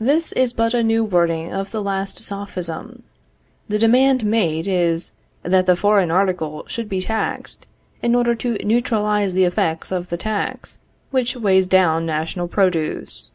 This 0.00 0.30
is 0.30 0.52
but 0.52 0.74
a 0.74 0.82
new 0.84 1.02
wording 1.02 1.52
of 1.52 1.72
the 1.72 1.82
last 1.82 2.22
Sophism. 2.22 3.02
The 3.68 3.80
demand 3.80 4.24
made 4.24 4.68
is, 4.68 5.10
that 5.42 5.66
the 5.66 5.74
foreign 5.74 6.12
article 6.12 6.62
should 6.68 6.88
be 6.88 7.00
taxed, 7.02 7.66
in 8.00 8.14
order 8.14 8.36
to 8.36 8.54
neutralize 8.62 9.34
the 9.34 9.42
effects 9.42 9.90
of 9.90 10.08
the 10.10 10.16
tax, 10.16 10.78
which 11.10 11.34
weighs 11.34 11.66
down 11.66 12.06
national 12.06 12.46
produce. 12.46 13.32